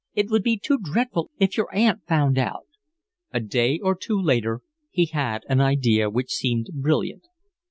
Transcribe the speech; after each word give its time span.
It 0.15 0.31
would 0.31 0.41
be 0.41 0.57
too 0.57 0.79
dreadful 0.79 1.29
if 1.37 1.55
your 1.57 1.67
aunt 1.71 2.07
found 2.07 2.39
out." 2.39 2.65
A 3.31 3.39
day 3.39 3.77
or 3.83 3.93
two 3.93 4.19
later 4.19 4.61
he 4.89 5.05
had 5.05 5.43
an 5.47 5.61
idea 5.61 6.09
which 6.09 6.33
seemed 6.33 6.69
brilliant. 6.73 7.25